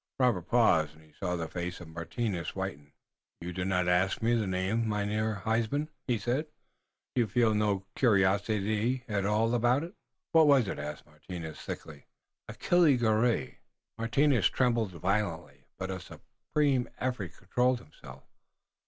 [0.19, 2.91] Robert paused, and he saw the face of Martinus whiten.
[3.39, 6.47] "You do not ask me the name, Mynheer Martinus," he said.
[7.13, 9.93] "Do you feel no curiosity at all about it?"
[10.31, 12.07] "What was it?" asked Martinus, thickly.
[12.49, 13.57] "Achille Garay."
[13.99, 18.23] Martinus trembled violently, but by a supreme effort controlled himself.